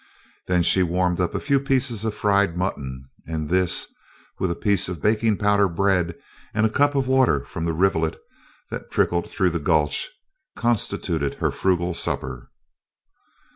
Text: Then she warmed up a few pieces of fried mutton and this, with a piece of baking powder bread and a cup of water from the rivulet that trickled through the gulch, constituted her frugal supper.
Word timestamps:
Then 0.47 0.63
she 0.63 0.81
warmed 0.81 1.19
up 1.19 1.35
a 1.35 1.39
few 1.39 1.59
pieces 1.59 2.03
of 2.03 2.15
fried 2.15 2.57
mutton 2.57 3.07
and 3.27 3.49
this, 3.49 3.85
with 4.39 4.49
a 4.49 4.55
piece 4.55 4.89
of 4.89 4.99
baking 4.99 5.37
powder 5.37 5.67
bread 5.69 6.15
and 6.55 6.65
a 6.65 6.71
cup 6.71 6.95
of 6.95 7.05
water 7.07 7.45
from 7.45 7.65
the 7.65 7.73
rivulet 7.73 8.19
that 8.71 8.89
trickled 8.89 9.29
through 9.29 9.51
the 9.51 9.59
gulch, 9.59 10.09
constituted 10.57 11.35
her 11.35 11.51
frugal 11.51 11.93
supper. 11.93 12.49